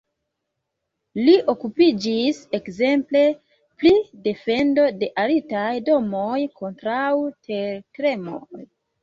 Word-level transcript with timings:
Li 1.25 1.33
okupiĝis 1.51 2.39
ekzemple 2.59 3.21
pri 3.83 3.91
defendo 4.25 4.87
de 5.03 5.11
altaj 5.27 5.69
domoj 5.93 6.41
kontraŭ 6.63 7.05
tertremoj. 7.47 8.67